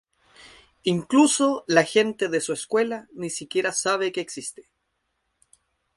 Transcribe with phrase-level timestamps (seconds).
[0.81, 4.67] Incluso la gente de su escuela ni siquiera sabe que existe.